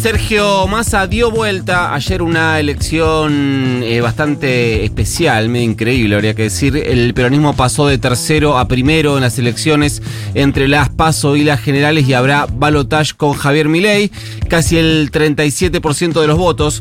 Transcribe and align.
Sergio 0.00 0.66
Massa 0.66 1.06
dio 1.06 1.30
vuelta 1.30 1.92
ayer 1.92 2.22
una 2.22 2.58
elección 2.58 3.82
eh, 3.82 4.00
bastante 4.00 4.82
especial, 4.82 5.50
medio 5.50 5.70
increíble, 5.70 6.14
habría 6.14 6.32
que 6.32 6.44
decir. 6.44 6.74
El 6.74 7.12
peronismo 7.12 7.54
pasó 7.54 7.86
de 7.86 7.98
tercero 7.98 8.56
a 8.56 8.66
primero 8.66 9.16
en 9.16 9.22
las 9.22 9.38
elecciones 9.38 10.00
entre 10.32 10.68
las 10.68 10.88
PASO 10.88 11.36
y 11.36 11.44
las 11.44 11.60
generales 11.60 12.08
y 12.08 12.14
habrá 12.14 12.46
balotage 12.46 13.14
con 13.14 13.34
Javier 13.34 13.68
Milei, 13.68 14.10
casi 14.48 14.78
el 14.78 15.10
37% 15.10 16.18
de 16.18 16.26
los 16.26 16.38
votos. 16.38 16.80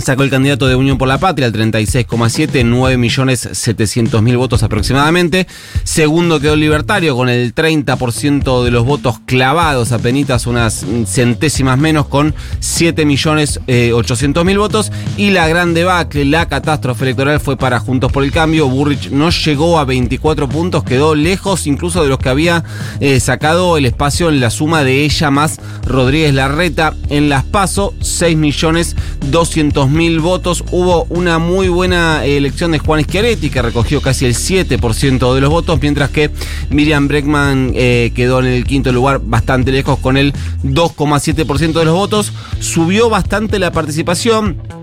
Sacó 0.00 0.22
el 0.22 0.30
candidato 0.30 0.66
de 0.66 0.74
Unión 0.74 0.98
por 0.98 1.08
la 1.08 1.18
Patria, 1.18 1.46
el 1.46 1.52
36,7, 1.52 2.64
9 2.64 2.96
millones 2.96 3.48
700 3.52 4.22
mil 4.22 4.36
votos 4.36 4.62
aproximadamente. 4.62 5.46
Segundo 5.84 6.40
quedó 6.40 6.54
el 6.54 6.60
Libertario 6.60 7.16
con 7.16 7.28
el 7.28 7.54
30% 7.54 8.64
de 8.64 8.70
los 8.70 8.84
votos 8.84 9.20
clavados, 9.26 9.92
apenas 9.92 10.46
unas 10.46 10.84
centésimas 11.06 11.78
menos, 11.78 12.06
con 12.06 12.34
7 12.60 13.04
millones 13.04 13.60
800 13.66 14.44
mil 14.44 14.58
votos. 14.58 14.92
Y 15.16 15.30
la 15.30 15.48
gran 15.48 15.74
debacle, 15.74 16.24
la 16.24 16.48
catástrofe 16.48 17.04
electoral 17.04 17.40
fue 17.40 17.56
para 17.56 17.78
Juntos 17.78 18.10
por 18.12 18.24
el 18.24 18.32
Cambio. 18.32 18.68
Burrich 18.68 19.10
no 19.10 19.30
llegó 19.30 19.78
a 19.78 19.84
24 19.84 20.48
puntos, 20.48 20.84
quedó 20.84 21.14
lejos 21.14 21.66
incluso 21.66 22.02
de 22.02 22.08
los 22.08 22.18
que 22.18 22.28
había 22.28 22.64
eh, 23.00 23.20
sacado 23.20 23.76
el 23.76 23.86
espacio 23.86 24.28
en 24.28 24.40
la 24.40 24.50
suma 24.50 24.84
de 24.84 25.04
ella 25.04 25.30
más 25.30 25.60
Rodríguez 25.84 26.34
Larreta. 26.34 26.94
En 27.08 27.28
las 27.28 27.44
PASO, 27.44 27.94
6 28.00 28.36
millones 28.36 28.96
200 29.30 29.87
mil 29.88 30.20
votos. 30.20 30.64
Hubo 30.70 31.04
una 31.10 31.38
muy 31.38 31.68
buena 31.68 32.24
elección 32.24 32.72
de 32.72 32.78
Juan 32.78 33.02
Schiaretti, 33.04 33.50
que 33.50 33.62
recogió 33.62 34.00
casi 34.00 34.26
el 34.26 34.34
7% 34.34 35.34
de 35.34 35.40
los 35.40 35.50
votos, 35.50 35.78
mientras 35.80 36.10
que 36.10 36.30
Miriam 36.70 37.08
Breckman 37.08 37.72
eh, 37.74 38.12
quedó 38.14 38.40
en 38.40 38.46
el 38.46 38.64
quinto 38.64 38.92
lugar, 38.92 39.20
bastante 39.22 39.72
lejos, 39.72 39.98
con 39.98 40.16
el 40.16 40.32
2,7% 40.64 41.72
de 41.72 41.84
los 41.84 41.94
votos. 41.94 42.32
Subió 42.60 43.08
bastante 43.08 43.58
la 43.58 43.72
participación. 43.72 44.77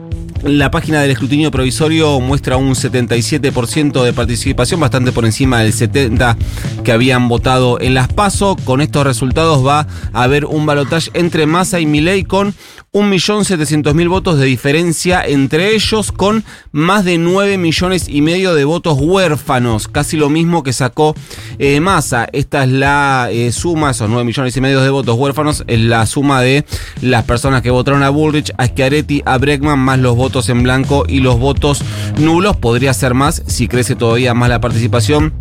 La 0.46 0.70
página 0.70 1.02
del 1.02 1.10
escrutinio 1.10 1.50
provisorio 1.50 2.20
muestra 2.20 2.56
un 2.58 2.76
77% 2.76 4.04
de 4.04 4.14
participación, 4.14 4.80
bastante 4.80 5.12
por 5.12 5.26
encima 5.26 5.62
del 5.62 5.74
70% 5.74 6.36
que 6.84 6.92
habían 6.92 7.28
votado 7.28 7.82
en 7.82 7.96
las 7.96 8.14
PASO. 8.14 8.56
Con 8.64 8.80
estos 8.80 9.08
resultados 9.08 9.66
va 9.66 9.88
a 10.14 10.22
haber 10.22 10.46
un 10.46 10.68
balotaje 10.68 11.10
entre 11.16 11.48
Massa 11.48 11.80
y 11.80 11.88
Milei 11.88 12.26
con 12.26 12.54
1.700.000 12.94 14.08
votos 14.08 14.38
de 14.38 14.46
diferencia 14.46 15.26
entre 15.26 15.74
ellos, 15.74 16.12
con 16.12 16.44
más 16.72 17.04
de 17.04 17.18
9 17.18 17.58
millones 17.58 18.08
y 18.08 18.22
medio 18.22 18.54
de 18.54 18.66
votos 18.66 19.00
huérfanos, 19.02 19.88
casi 19.88 20.16
lo 20.16 20.30
mismo 20.30 20.62
que 20.62 20.74
sacó 20.74 21.16
eh, 21.58 21.80
Massa. 21.80 22.28
Esta 22.32 22.64
es 22.64 22.72
la 22.72 23.30
eh, 23.32 23.52
suma, 23.52 23.92
esos 23.92 24.10
9 24.10 24.24
millones 24.24 24.56
y 24.56 24.62
medio 24.62 24.82
de 24.82 24.92
votos 24.92 25.18
huérfanos, 25.18 25.64
es 25.66 25.80
la 25.80 26.06
suma 26.06 26.42
de 26.42 26.66
las 27.02 27.24
personas 27.24 27.64
que 27.64 27.72
votaron 27.72 28.04
a 28.04 28.10
Bullrich, 28.10 28.54
a 28.58 28.68
Schiaretti, 28.68 29.24
a 29.26 29.40
Breckman, 29.40 29.80
más 29.80 29.98
los 29.98 30.16
votos 30.16 30.35
en 30.50 30.64
blanco 30.64 31.06
y 31.08 31.20
los 31.20 31.40
votos 31.40 31.84
nulos. 32.18 32.58
Podría 32.58 32.94
ser 32.94 33.14
más 33.14 33.44
si 33.48 33.68
crece 33.68 33.96
todavía 33.96 34.34
más 34.34 34.50
la 34.50 34.60
participación 34.60 35.34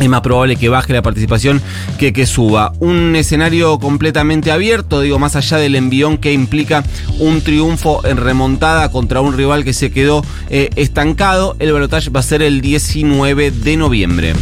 es 0.00 0.08
más 0.08 0.20
probable 0.20 0.56
que 0.56 0.68
baje 0.68 0.92
la 0.92 1.02
participación 1.02 1.62
que 1.98 2.12
que 2.12 2.26
suba. 2.26 2.72
Un 2.80 3.16
escenario 3.16 3.78
completamente 3.78 4.50
abierto, 4.50 5.00
digo, 5.00 5.18
más 5.18 5.36
allá 5.36 5.56
del 5.56 5.74
envión 5.74 6.18
que 6.18 6.32
implica 6.32 6.84
un 7.18 7.40
triunfo 7.40 8.06
en 8.06 8.18
remontada 8.18 8.90
contra 8.90 9.20
un 9.20 9.36
rival 9.36 9.64
que 9.64 9.72
se 9.72 9.90
quedó 9.90 10.24
eh, 10.50 10.70
estancado. 10.76 11.56
El 11.58 11.72
balotaje 11.72 12.10
va 12.10 12.20
a 12.20 12.24
ser 12.24 12.42
el 12.42 12.60
19 12.60 13.50
de 13.50 13.76
noviembre. 13.76 14.34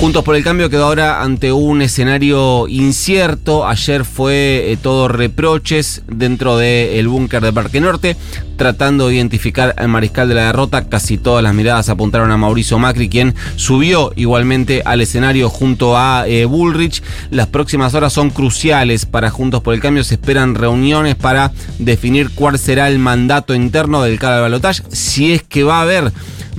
Juntos 0.00 0.24
por 0.24 0.34
el 0.34 0.42
Cambio 0.42 0.70
quedó 0.70 0.86
ahora 0.86 1.20
ante 1.20 1.52
un 1.52 1.82
escenario 1.82 2.66
incierto. 2.68 3.68
Ayer 3.68 4.06
fue 4.06 4.72
eh, 4.72 4.78
todo 4.80 5.08
reproches 5.08 6.00
dentro 6.08 6.56
del 6.56 7.06
búnker 7.06 7.42
de 7.42 7.52
Parque 7.52 7.82
Norte, 7.82 8.16
tratando 8.56 9.08
de 9.08 9.16
identificar 9.16 9.74
al 9.76 9.88
mariscal 9.88 10.26
de 10.26 10.36
la 10.36 10.46
derrota. 10.46 10.88
Casi 10.88 11.18
todas 11.18 11.44
las 11.44 11.52
miradas 11.52 11.90
apuntaron 11.90 12.30
a 12.30 12.38
Mauricio 12.38 12.78
Macri, 12.78 13.10
quien 13.10 13.34
subió 13.56 14.14
igualmente 14.16 14.80
al 14.86 15.02
escenario 15.02 15.50
junto 15.50 15.98
a 15.98 16.26
eh, 16.26 16.46
Bullrich. 16.46 17.02
Las 17.30 17.48
próximas 17.48 17.92
horas 17.92 18.14
son 18.14 18.30
cruciales 18.30 19.04
para 19.04 19.28
Juntos 19.28 19.62
por 19.62 19.74
el 19.74 19.80
Cambio. 19.80 20.02
Se 20.02 20.14
esperan 20.14 20.54
reuniones 20.54 21.14
para 21.14 21.52
definir 21.78 22.30
cuál 22.30 22.58
será 22.58 22.88
el 22.88 22.98
mandato 22.98 23.54
interno 23.54 24.00
del 24.00 24.18
cara 24.18 24.40
balotaje, 24.40 24.82
si 24.88 25.34
es 25.34 25.42
que 25.42 25.62
va 25.62 25.80
a 25.80 25.82
haber 25.82 26.10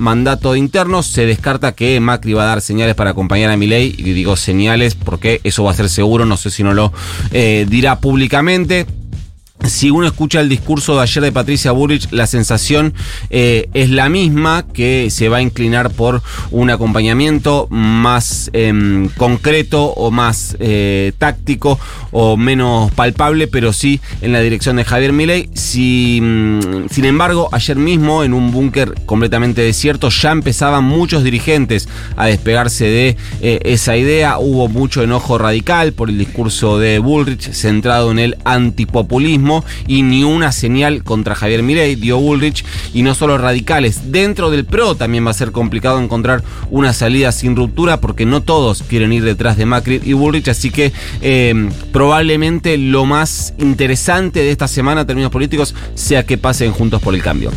mandato 0.02 0.56
interno. 0.56 1.04
Se 1.04 1.26
descarta 1.26 1.74
que 1.74 2.00
Macri 2.00 2.34
va 2.34 2.44
a 2.44 2.48
dar 2.48 2.62
señales 2.62 2.96
para 2.96 3.12
acompañar 3.12 3.52
a 3.52 3.58
Milei. 3.58 3.96
Y 3.98 4.04
digo 4.14 4.36
señales 4.36 4.96
porque 4.96 5.40
eso 5.44 5.64
va 5.64 5.72
a 5.72 5.76
ser 5.76 5.90
seguro. 5.90 6.26
No 6.26 6.36
sé 6.36 6.50
si 6.50 6.64
no 6.64 6.74
lo 6.74 6.92
eh, 7.32 7.66
dirá 7.70 8.00
públicamente 8.00 8.86
si 9.66 9.92
uno 9.92 10.08
escucha 10.08 10.42
el 10.42 10.50
discurso 10.50 10.96
de 10.96 11.02
ayer 11.02 11.24
de 11.24 11.32
Patricia 11.32 11.72
Burrich, 11.72 12.12
la 12.12 12.28
sensación 12.28 12.94
eh, 13.30 13.70
es 13.74 13.90
la 13.90 14.10
misma, 14.10 14.66
que 14.74 15.10
se 15.10 15.30
va 15.30 15.38
a 15.38 15.42
inclinar 15.42 15.92
por 15.92 16.22
un 16.50 16.70
acompañamiento 16.70 17.68
más 17.70 18.50
em, 18.54 19.10
concreto 19.10 19.86
o 19.86 20.12
más 20.12 20.58
eh, 20.60 21.14
táctico 21.18 21.80
o 22.12 22.38
menos 22.38 22.92
palpable, 22.92 23.48
pero 23.48 23.74
sí 23.74 24.00
en 24.22 24.32
la 24.32 24.42
dirección 24.42 24.78
de 24.78 24.86
Javier 24.86 25.14
Milei. 25.14 25.48
Mm, 25.48 26.88
sin 26.90 27.06
embargo, 27.06 27.50
ayer 27.52 27.78
mismo 27.78 28.24
en 28.24 28.34
un 28.34 28.52
búnker 28.52 28.96
completamente 29.06 29.62
desierto 29.62 30.10
ya 30.10 30.32
empezaban 30.32 30.84
muchos 30.84 31.24
dirigentes 31.24 31.88
a 32.18 32.26
despegarse 32.26 32.86
de 32.86 33.18
eh, 33.42 33.60
esa 33.64 33.96
idea. 33.96 34.40
Hubo 34.40 34.68
mucho 34.68 35.04
enojo 35.04 35.38
radical 35.38 35.94
por 35.94 36.10
el 36.10 36.18
discurso 36.18 36.80
de 36.80 37.00
Bullrich 37.00 37.52
centrado 37.52 38.12
en 38.12 38.20
el 38.20 38.38
antipopulismo 38.44 39.51
y 39.88 40.04
ni 40.04 40.24
una 40.24 40.52
señal 40.52 41.04
contra 41.04 41.36
Javier 41.36 41.64
Mirey, 41.64 41.96
dio 41.96 42.18
Bullrich, 42.18 42.64
y 42.94 43.04
no 43.04 43.16
solo 43.16 43.38
radicales. 43.38 44.12
Dentro 44.12 44.50
del 44.50 44.66
PRO 44.66 44.96
también 44.96 45.26
va 45.26 45.32
a 45.32 45.36
ser 45.36 45.52
complicado 45.52 46.00
encontrar 46.00 46.44
una 46.70 46.94
salida 46.94 47.32
sin 47.32 47.56
ruptura 47.56 48.00
porque 48.00 48.26
no 48.26 48.42
todos 48.42 48.84
quieren 48.84 49.14
ir 49.14 49.24
detrás 49.24 49.58
de 49.58 49.66
Macri 49.66 50.02
y 50.04 50.14
Bullrich, 50.14 50.48
así 50.50 50.72
que 50.72 50.92
eh, 51.22 51.70
probablemente 51.92 52.78
lo 52.78 53.06
más 53.06 53.54
interesante 53.58 54.42
de 54.42 54.52
esta 54.52 54.68
semana 54.68 55.02
en 55.02 55.08
términos 55.08 55.32
políticos 55.32 55.76
sea 55.96 56.26
que 56.26 56.38
pasen 56.38 56.72
juntos 56.72 57.02
por 57.02 57.14
el 57.14 57.22
cambio. 57.22 57.52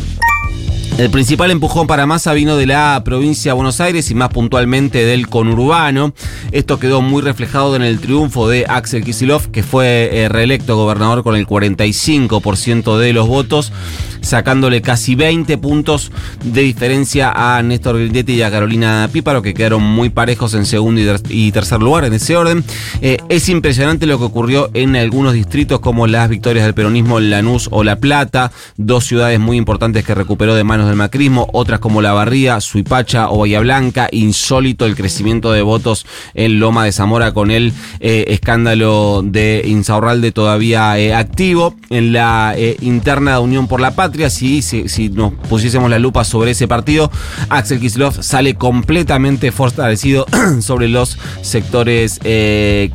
El 0.97 1.09
principal 1.09 1.51
empujón 1.51 1.87
para 1.87 2.05
Massa 2.05 2.31
vino 2.33 2.55
de 2.55 2.65
la 2.65 3.01
provincia 3.03 3.51
de 3.51 3.55
Buenos 3.55 3.81
Aires 3.81 4.09
y 4.11 4.15
más 4.15 4.29
puntualmente 4.29 5.05
del 5.05 5.27
conurbano. 5.27 6.13
Esto 6.53 6.79
quedó 6.79 7.01
muy 7.01 7.21
reflejado 7.21 7.75
en 7.75 7.81
el 7.81 7.99
triunfo 7.99 8.47
de 8.47 8.65
Axel 8.67 9.03
Kisilov, 9.03 9.51
que 9.51 9.61
fue 9.61 10.09
eh, 10.13 10.29
reelecto 10.29 10.77
gobernador 10.77 11.23
con 11.23 11.35
el 11.35 11.47
45% 11.47 12.97
de 12.97 13.11
los 13.11 13.27
votos, 13.27 13.73
sacándole 14.25 14.81
casi 14.81 15.15
20 15.15 15.57
puntos 15.57 16.11
de 16.43 16.61
diferencia 16.61 17.31
a 17.31 17.61
Néstor 17.61 17.97
Grindetti 17.97 18.33
y 18.33 18.41
a 18.41 18.51
Carolina 18.51 19.09
Píparo, 19.11 19.41
que 19.41 19.53
quedaron 19.53 19.83
muy 19.83 20.09
parejos 20.09 20.53
en 20.53 20.65
segundo 20.65 21.01
y 21.29 21.51
tercer 21.51 21.81
lugar 21.81 22.05
en 22.05 22.13
ese 22.13 22.35
orden. 22.35 22.63
Eh, 23.01 23.17
es 23.29 23.49
impresionante 23.49 24.05
lo 24.05 24.17
que 24.17 24.25
ocurrió 24.25 24.69
en 24.73 24.95
algunos 24.95 25.33
distritos 25.33 25.79
como 25.79 26.07
las 26.07 26.29
victorias 26.29 26.65
del 26.65 26.73
peronismo 26.73 27.19
en 27.19 27.29
Lanús 27.29 27.69
o 27.71 27.83
La 27.83 27.97
Plata, 27.97 28.51
dos 28.77 29.05
ciudades 29.05 29.39
muy 29.39 29.57
importantes 29.57 30.03
que 30.03 30.15
recuperó 30.15 30.55
de 30.55 30.63
manos 30.63 30.87
del 30.87 30.95
macrismo, 30.95 31.47
otras 31.53 31.79
como 31.79 32.01
La 32.01 32.13
Barría, 32.13 32.59
Suipacha 32.61 33.29
o 33.29 33.39
Bahía 33.39 33.59
Blanca, 33.59 34.07
insólito 34.11 34.85
el 34.85 34.95
crecimiento 34.95 35.51
de 35.51 35.61
votos 35.61 36.05
en 36.33 36.59
Loma 36.59 36.85
de 36.85 36.91
Zamora 36.91 37.33
con 37.33 37.51
el 37.51 37.73
eh, 37.99 38.25
escándalo 38.29 39.21
de 39.23 39.63
Insaurralde 39.65 40.31
todavía 40.31 40.97
eh, 40.97 41.13
activo, 41.13 41.75
en 41.89 42.13
la 42.13 42.55
interna 42.81 43.33
de 43.33 43.39
Unión 43.39 43.67
por 43.67 43.79
la 43.79 43.91
Patria, 43.91 44.14
si, 44.29 44.61
si, 44.61 45.09
nos 45.09 45.33
pusiésemos 45.49 45.89
la 45.89 45.99
lupa 45.99 46.23
sobre 46.23 46.51
ese 46.51 46.67
partido, 46.67 47.11
Axel 47.49 47.79
Kislov 47.79 48.21
sale 48.21 48.53
completamente 48.53 49.51
fortalecido 49.51 50.25
sobre 50.59 50.87
los 50.87 51.17
sectores 51.41 52.19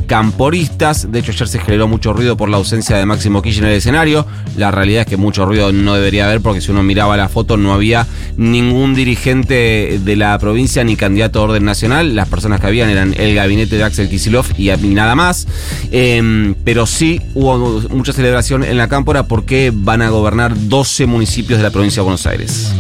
camporistas, 0.07 1.11
de 1.11 1.19
hecho 1.19 1.33
ayer 1.33 1.49
se 1.49 1.59
generó 1.59 1.89
mucho 1.89 2.13
ruido 2.13 2.37
por 2.37 2.49
la 2.49 2.57
ausencia 2.57 2.97
de 2.97 3.07
Máximo 3.07 3.43
Kirchner 3.43 3.67
en 3.67 3.73
el 3.73 3.79
escenario, 3.79 4.27
la 4.57 4.71
realidad 4.71 5.03
es 5.03 5.07
que 5.09 5.17
mucho 5.17 5.45
ruido 5.45 5.73
no 5.73 5.95
debería 5.95 6.27
haber 6.27 6.41
porque 6.41 6.61
si 6.61 6.71
uno 6.71 6.83
miraba 6.83 7.17
la 7.17 7.29
foto 7.29 7.57
no 7.57 7.73
había 7.73 7.81
había 7.81 8.07
ningún 8.37 8.95
dirigente 8.95 9.99
de 10.05 10.17
la 10.17 10.39
provincia 10.39 10.85
ni 10.85 10.97
candidato 10.97 11.41
a 11.41 11.45
orden 11.45 11.65
nacional. 11.65 12.15
Las 12.15 12.29
personas 12.29 12.61
que 12.61 12.67
habían 12.67 12.91
eran 12.91 13.15
el 13.17 13.35
gabinete 13.35 13.77
de 13.79 13.85
Axel 13.85 14.11
Kisilov 14.11 14.45
y, 14.59 14.69
nada 14.69 15.15
más. 15.15 15.49
Em, 15.91 16.55
pero 16.63 16.85
sí 16.85 17.23
hubo 17.35 17.81
mucha 17.89 18.13
celebración 18.13 18.65
en 18.65 18.77
la 18.77 18.89
cámpora 18.89 19.23
porque 19.23 19.73
van 19.75 20.03
a 20.03 20.11
gobernar 20.11 20.53
12 20.69 21.07
municipios 21.11 21.59
de 21.59 21.65
la 21.65 21.71
provincia 21.71 22.01
de 22.01 22.05
Buenos 22.05 22.27
Aires. 22.27 22.73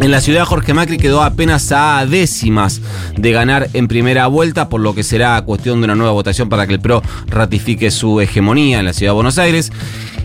En 0.00 0.10
la 0.10 0.20
ciudad 0.20 0.44
Jorge 0.44 0.74
Macri 0.74 0.96
quedó 0.96 1.22
apenas 1.22 1.70
a 1.70 2.04
décimas 2.06 2.80
de 3.16 3.32
ganar 3.32 3.68
en 3.72 3.86
primera 3.88 4.26
vuelta, 4.26 4.68
por 4.68 4.80
lo 4.80 4.94
que 4.94 5.02
será 5.02 5.40
cuestión 5.42 5.80
de 5.80 5.84
una 5.84 5.94
nueva 5.94 6.12
votación 6.12 6.48
para 6.48 6.66
que 6.66 6.74
el 6.74 6.80
PRO 6.80 7.02
ratifique 7.26 7.90
su 7.90 8.20
hegemonía 8.20 8.80
en 8.80 8.86
la 8.86 8.92
ciudad 8.92 9.12
de 9.12 9.14
Buenos 9.14 9.38
Aires. 9.38 9.70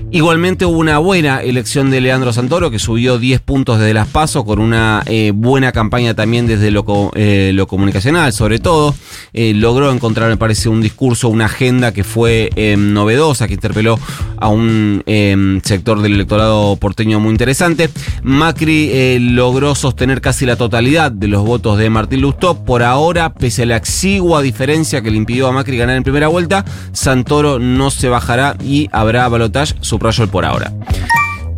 Igualmente 0.09 0.65
hubo 0.65 0.77
una 0.77 0.99
buena 0.99 1.41
elección 1.41 1.91
de 1.91 1.99
Leandro 1.99 2.31
Santoro 2.31 2.71
que 2.71 2.79
subió 2.79 3.19
10 3.19 3.41
puntos 3.41 3.77
desde 3.77 3.93
las 3.93 4.07
PASO 4.07 4.45
con 4.45 4.59
una 4.59 5.03
eh, 5.05 5.33
buena 5.35 5.73
campaña 5.73 6.13
también 6.13 6.47
desde 6.47 6.71
lo, 6.71 6.85
eh, 7.13 7.51
lo 7.53 7.67
comunicacional, 7.67 8.31
sobre 8.31 8.59
todo. 8.59 8.95
Eh, 9.33 9.53
logró 9.53 9.91
encontrar, 9.91 10.29
me 10.29 10.37
parece, 10.37 10.69
un 10.69 10.81
discurso, 10.81 11.27
una 11.27 11.45
agenda 11.45 11.91
que 11.91 12.05
fue 12.05 12.49
em, 12.55 12.93
novedosa, 12.93 13.49
que 13.49 13.55
interpeló 13.55 13.99
a 14.37 14.47
un 14.47 15.03
em, 15.07 15.59
sector 15.61 16.01
del 16.01 16.13
electorado 16.13 16.77
porteño 16.77 17.19
muy 17.19 17.31
interesante. 17.31 17.89
Macri 18.23 19.19
logró 19.19 19.75
sostener 19.75 20.21
casi 20.21 20.45
la 20.45 20.55
totalidad 20.55 21.11
de 21.11 21.27
los 21.27 21.43
votos 21.43 21.77
de 21.77 21.89
Martín 21.89 22.21
Lustó. 22.21 22.63
Por 22.63 22.81
ahora, 22.81 23.33
pese 23.33 23.63
a 23.63 23.65
la 23.65 23.75
exigua 23.75 24.41
diferencia 24.41 25.01
que 25.01 25.11
le 25.11 25.17
impidió 25.17 25.47
a 25.47 25.51
Macri 25.51 25.77
ganar 25.77 25.97
en 25.97 26.03
primera 26.03 26.29
vuelta, 26.29 26.63
Santoro 26.93 27.59
no 27.59 27.91
se 27.91 28.07
bajará 28.07 28.55
y 28.63 28.87
habrá 28.93 29.27
balotaje 29.27 29.75
subrayo 29.97 30.23
el 30.23 30.29
por 30.29 30.45
ahora. 30.45 30.73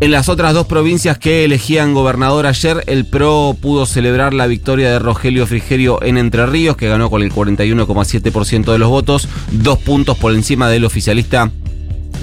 En 0.02 0.12
las 0.12 0.30
otras 0.30 0.54
dos 0.54 0.66
provincias 0.66 1.18
que 1.18 1.44
elegían 1.44 1.94
gobernador 1.94 2.46
ayer, 2.48 2.84
el 2.88 3.06
PRO 3.06 3.56
pudo 3.60 3.86
celebrar 3.86 4.34
la 4.34 4.48
victoria 4.48 4.90
de 4.90 4.98
Rogelio 4.98 5.46
Frigerio 5.46 6.02
en 6.02 6.18
Entre 6.18 6.46
Ríos, 6.46 6.78
que 6.78 6.88
ganó 6.88 7.10
con 7.10 7.22
el 7.22 7.34
41,7% 7.34 8.72
de 8.72 8.78
los 8.78 8.90
votos, 8.90 9.28
dos 9.52 9.78
puntos 9.80 10.18
por 10.18 10.34
encima 10.34 10.70
del 10.70 10.86
oficialista 10.86 11.52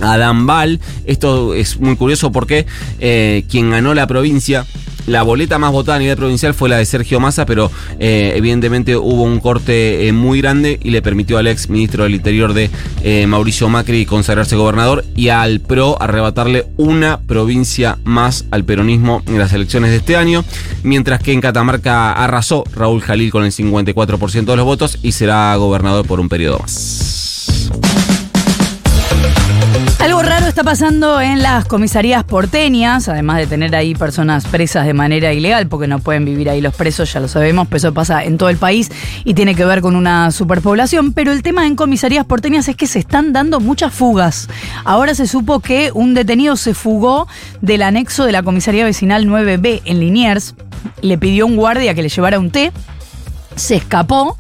Adán 0.01 0.47
Val. 0.47 0.81
Esto 1.05 1.53
es 1.53 1.79
muy 1.79 1.97
curioso 1.97 2.33
porque 2.33 2.65
eh, 2.99 3.45
quien 3.51 3.71
ganó 3.71 3.93
la 3.93 4.07
provincia 4.07 4.65
la 5.07 5.23
boleta 5.23 5.59
más 5.59 5.73
votada 5.73 5.97
a 5.97 6.01
nivel 6.01 6.17
provincial 6.17 6.55
fue 6.55 6.69
la 6.69 6.79
de 6.79 6.85
Sergio 6.85 7.21
Massa, 7.21 7.47
pero 7.47 7.71
eh, 7.99 8.33
evidentemente 8.37 8.97
hubo 8.97 9.23
un 9.23 9.41
corte 9.41 10.09
eh, 10.09 10.13
muy 10.13 10.41
grande 10.41 10.79
y 10.83 10.91
le 10.91 11.03
permitió 11.03 11.39
al 11.39 11.47
ex 11.47 11.69
ministro 11.71 12.05
del 12.05 12.15
Interior 12.15 12.53
de 12.55 12.71
eh, 13.03 13.27
Mauricio 13.27 13.69
Macri 13.69 14.07
consagrarse 14.07 14.57
gobernador 14.57 15.05
y 15.15 15.29
al 15.29 15.61
PRO 15.61 16.01
arrebatarle 16.01 16.67
una 16.77 17.21
provincia 17.21 17.99
más 18.05 18.47
al 18.51 18.65
peronismo 18.65 19.23
en 19.27 19.39
las 19.39 19.53
elecciones 19.53 19.91
de 19.91 19.99
este 19.99 20.17
año, 20.17 20.45
mientras 20.83 21.21
que 21.21 21.33
en 21.33 21.41
Catamarca 21.41 22.13
arrasó 22.13 22.65
Raúl 22.75 23.01
Jalil 23.01 23.31
con 23.31 23.45
el 23.45 23.53
54% 23.53 24.45
de 24.45 24.57
los 24.57 24.65
votos 24.65 24.99
y 25.03 25.13
será 25.13 25.55
gobernador 25.57 26.07
por 26.07 26.21
un 26.21 26.29
periodo 26.29 26.59
más. 26.59 28.16
Está 30.57 30.65
pasando 30.65 31.21
en 31.21 31.43
las 31.43 31.67
comisarías 31.67 32.25
porteñas, 32.25 33.11
además 33.11 33.37
de 33.37 33.47
tener 33.47 33.77
ahí 33.77 33.95
personas 33.95 34.47
presas 34.47 34.87
de 34.87 34.95
manera 34.95 35.35
ilegal, 35.35 35.69
porque 35.69 35.87
no 35.87 35.99
pueden 35.99 36.25
vivir 36.25 36.49
ahí 36.49 36.63
los 36.63 36.75
presos, 36.75 37.13
ya 37.13 37.21
lo 37.21 37.29
sabemos, 37.29 37.69
pero 37.69 37.77
eso 37.77 37.93
pasa 37.93 38.25
en 38.25 38.39
todo 38.39 38.49
el 38.49 38.57
país 38.57 38.91
y 39.23 39.35
tiene 39.35 39.55
que 39.55 39.67
ver 39.67 39.83
con 39.83 39.95
una 39.95 40.31
superpoblación. 40.31 41.13
Pero 41.13 41.33
el 41.33 41.43
tema 41.43 41.67
en 41.67 41.77
comisarías 41.77 42.25
porteñas 42.25 42.69
es 42.69 42.77
que 42.77 42.87
se 42.87 43.01
están 43.01 43.35
dando 43.35 43.61
muchas 43.61 43.93
fugas. 43.93 44.49
Ahora 44.87 45.15
se 45.15 45.27
supo 45.27 45.61
que 45.61 45.91
un 45.93 46.15
detenido 46.15 46.57
se 46.57 46.73
fugó 46.73 47.29
del 47.61 47.83
anexo 47.83 48.25
de 48.25 48.33
la 48.33 48.43
comisaría 48.43 48.87
vecinal 48.87 49.27
9B 49.27 49.83
en 49.85 50.01
Liniers, 50.01 50.55
le 51.03 51.19
pidió 51.19 51.45
a 51.45 51.49
un 51.49 51.57
guardia 51.57 51.93
que 51.93 52.01
le 52.01 52.09
llevara 52.09 52.39
un 52.39 52.51
té, 52.51 52.73
se 53.57 53.77
escapó 53.77 54.39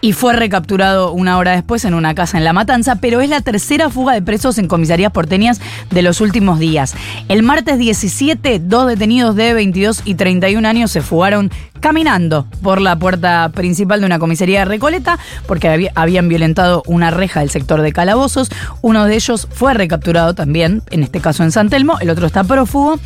y 0.00 0.12
fue 0.12 0.32
recapturado 0.32 1.12
una 1.12 1.38
hora 1.38 1.52
después 1.52 1.84
en 1.84 1.94
una 1.94 2.14
casa 2.14 2.38
en 2.38 2.44
La 2.44 2.52
Matanza, 2.52 2.96
pero 2.96 3.20
es 3.20 3.28
la 3.30 3.40
tercera 3.40 3.90
fuga 3.90 4.14
de 4.14 4.22
presos 4.22 4.58
en 4.58 4.68
comisarías 4.68 5.12
porteñas 5.12 5.60
de 5.90 6.02
los 6.02 6.20
últimos 6.20 6.58
días. 6.58 6.94
El 7.28 7.42
martes 7.42 7.78
17, 7.78 8.60
dos 8.60 8.86
detenidos 8.86 9.36
de 9.36 9.54
22 9.54 10.02
y 10.04 10.14
31 10.14 10.66
años 10.66 10.90
se 10.90 11.02
fugaron 11.02 11.50
caminando 11.80 12.46
por 12.62 12.80
la 12.80 12.96
puerta 12.96 13.50
principal 13.50 14.00
de 14.00 14.06
una 14.06 14.18
comisaría 14.18 14.60
de 14.60 14.64
Recoleta 14.64 15.18
porque 15.46 15.90
habían 15.94 16.28
violentado 16.28 16.82
una 16.86 17.10
reja 17.10 17.40
del 17.40 17.50
sector 17.50 17.82
de 17.82 17.92
calabozos. 17.92 18.50
Uno 18.82 19.04
de 19.04 19.14
ellos 19.14 19.48
fue 19.50 19.74
recapturado 19.74 20.34
también, 20.34 20.82
en 20.90 21.02
este 21.02 21.20
caso 21.20 21.42
en 21.44 21.52
San 21.52 21.68
Telmo, 21.68 21.98
el 22.00 22.10
otro 22.10 22.26
está 22.26 22.44
prófugo. 22.44 22.98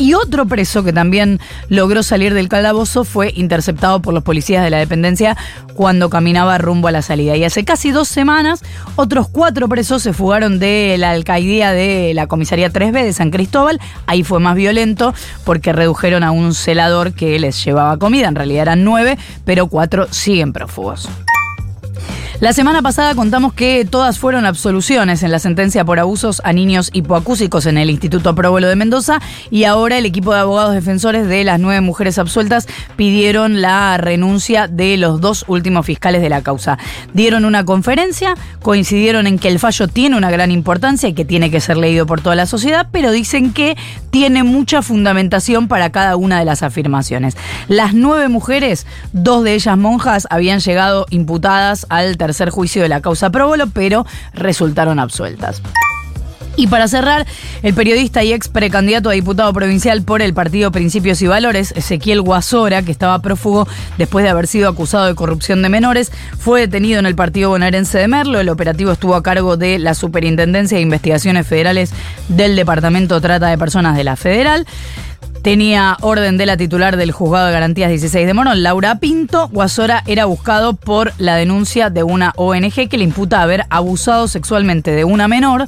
Y 0.00 0.14
otro 0.14 0.46
preso 0.46 0.82
que 0.82 0.94
también 0.94 1.40
logró 1.68 2.02
salir 2.02 2.32
del 2.32 2.48
calabozo 2.48 3.04
fue 3.04 3.34
interceptado 3.36 4.00
por 4.00 4.14
los 4.14 4.22
policías 4.22 4.64
de 4.64 4.70
la 4.70 4.78
dependencia 4.78 5.36
cuando 5.74 6.08
caminaba 6.08 6.56
rumbo 6.56 6.88
a 6.88 6.90
la 6.90 7.02
salida. 7.02 7.36
Y 7.36 7.44
hace 7.44 7.66
casi 7.66 7.90
dos 7.90 8.08
semanas, 8.08 8.62
otros 8.96 9.28
cuatro 9.28 9.68
presos 9.68 10.02
se 10.02 10.14
fugaron 10.14 10.58
de 10.58 10.96
la 10.96 11.10
alcaidía 11.10 11.72
de 11.72 12.12
la 12.14 12.28
comisaría 12.28 12.72
3B 12.72 13.04
de 13.04 13.12
San 13.12 13.30
Cristóbal. 13.30 13.78
Ahí 14.06 14.24
fue 14.24 14.40
más 14.40 14.56
violento 14.56 15.12
porque 15.44 15.74
redujeron 15.74 16.22
a 16.22 16.30
un 16.30 16.54
celador 16.54 17.12
que 17.12 17.38
les 17.38 17.62
llevaba 17.62 17.98
comida. 17.98 18.28
En 18.28 18.36
realidad 18.36 18.62
eran 18.62 18.84
nueve, 18.84 19.18
pero 19.44 19.66
cuatro 19.66 20.06
siguen 20.10 20.54
prófugos. 20.54 21.10
La 22.40 22.54
semana 22.54 22.80
pasada 22.80 23.14
contamos 23.14 23.52
que 23.52 23.84
todas 23.84 24.18
fueron 24.18 24.46
absoluciones 24.46 25.22
en 25.22 25.30
la 25.30 25.38
sentencia 25.38 25.84
por 25.84 26.00
abusos 26.00 26.40
a 26.42 26.54
niños 26.54 26.88
hipoacúsicos 26.94 27.66
en 27.66 27.76
el 27.76 27.90
Instituto 27.90 28.34
Próbolo 28.34 28.66
de 28.66 28.76
Mendoza 28.76 29.20
y 29.50 29.64
ahora 29.64 29.98
el 29.98 30.06
equipo 30.06 30.32
de 30.32 30.40
abogados 30.40 30.72
defensores 30.72 31.28
de 31.28 31.44
las 31.44 31.60
nueve 31.60 31.82
mujeres 31.82 32.16
absueltas 32.16 32.66
pidieron 32.96 33.60
la 33.60 33.98
renuncia 33.98 34.68
de 34.68 34.96
los 34.96 35.20
dos 35.20 35.44
últimos 35.48 35.84
fiscales 35.84 36.22
de 36.22 36.30
la 36.30 36.40
causa. 36.40 36.78
Dieron 37.12 37.44
una 37.44 37.66
conferencia, 37.66 38.32
coincidieron 38.62 39.26
en 39.26 39.38
que 39.38 39.48
el 39.48 39.58
fallo 39.58 39.86
tiene 39.86 40.16
una 40.16 40.30
gran 40.30 40.50
importancia 40.50 41.10
y 41.10 41.12
que 41.12 41.26
tiene 41.26 41.50
que 41.50 41.60
ser 41.60 41.76
leído 41.76 42.06
por 42.06 42.22
toda 42.22 42.36
la 42.36 42.46
sociedad, 42.46 42.88
pero 42.90 43.12
dicen 43.12 43.52
que 43.52 43.76
tiene 44.08 44.44
mucha 44.44 44.80
fundamentación 44.80 45.68
para 45.68 45.92
cada 45.92 46.16
una 46.16 46.38
de 46.38 46.46
las 46.46 46.62
afirmaciones. 46.62 47.36
Las 47.68 47.92
nueve 47.92 48.28
mujeres, 48.28 48.86
dos 49.12 49.44
de 49.44 49.52
ellas 49.52 49.76
monjas, 49.76 50.26
habían 50.30 50.60
llegado 50.60 51.04
imputadas 51.10 51.84
al 51.90 52.16
tercer 52.16 52.29
tercer 52.30 52.50
juicio 52.50 52.82
de 52.82 52.88
la 52.88 53.00
causa 53.00 53.30
Próbolo, 53.30 53.66
pero 53.68 54.06
resultaron 54.32 55.00
absueltas. 55.00 55.60
Y 56.56 56.66
para 56.66 56.88
cerrar, 56.88 57.26
el 57.62 57.74
periodista 57.74 58.22
y 58.22 58.32
ex 58.32 58.48
precandidato 58.48 59.08
a 59.08 59.14
diputado 59.14 59.52
provincial 59.52 60.02
por 60.02 60.20
el 60.20 60.34
partido 60.34 60.70
Principios 60.70 61.22
y 61.22 61.26
Valores, 61.26 61.72
Ezequiel 61.76 62.20
Guasora, 62.20 62.82
que 62.82 62.92
estaba 62.92 63.18
prófugo 63.20 63.66
después 63.98 64.24
de 64.24 64.30
haber 64.30 64.46
sido 64.46 64.68
acusado 64.68 65.06
de 65.06 65.14
corrupción 65.14 65.62
de 65.62 65.68
menores, 65.70 66.12
fue 66.38 66.60
detenido 66.60 66.98
en 66.98 67.06
el 67.06 67.14
partido 67.14 67.50
bonaerense 67.50 67.98
de 67.98 68.08
Merlo. 68.08 68.40
El 68.40 68.48
operativo 68.48 68.92
estuvo 68.92 69.14
a 69.14 69.22
cargo 69.22 69.56
de 69.56 69.78
la 69.78 69.94
Superintendencia 69.94 70.76
de 70.76 70.82
Investigaciones 70.82 71.46
Federales 71.46 71.92
del 72.28 72.56
Departamento 72.56 73.20
Trata 73.20 73.48
de 73.48 73.56
Personas 73.56 73.96
de 73.96 74.04
la 74.04 74.16
Federal. 74.16 74.66
Tenía 75.42 75.96
orden 76.02 76.36
de 76.36 76.44
la 76.44 76.58
titular 76.58 76.98
del 76.98 77.12
juzgado 77.12 77.46
de 77.46 77.52
garantías 77.52 77.88
16 77.88 78.26
de 78.26 78.34
Morón, 78.34 78.62
Laura 78.62 78.96
Pinto. 78.96 79.48
Guasora 79.48 80.02
era 80.06 80.26
buscado 80.26 80.74
por 80.74 81.12
la 81.16 81.36
denuncia 81.36 81.88
de 81.88 82.02
una 82.02 82.32
ONG 82.36 82.88
que 82.90 82.98
le 82.98 83.04
imputa 83.04 83.40
haber 83.40 83.64
abusado 83.70 84.28
sexualmente 84.28 84.90
de 84.90 85.04
una 85.04 85.28
menor 85.28 85.66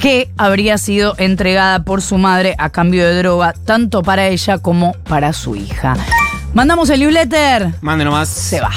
que 0.00 0.28
habría 0.36 0.76
sido 0.76 1.14
entregada 1.18 1.84
por 1.84 2.02
su 2.02 2.18
madre 2.18 2.56
a 2.58 2.70
cambio 2.70 3.06
de 3.06 3.16
droga, 3.18 3.54
tanto 3.64 4.02
para 4.02 4.26
ella 4.26 4.58
como 4.58 4.94
para 5.04 5.32
su 5.32 5.54
hija. 5.54 5.96
Mandamos 6.52 6.90
el 6.90 7.00
newsletter. 7.00 7.74
Mande 7.80 8.04
nomás. 8.04 8.28
Se 8.28 8.60
va. 8.60 8.72